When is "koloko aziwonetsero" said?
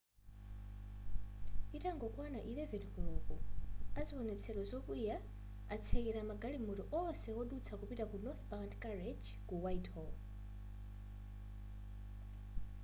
2.93-4.61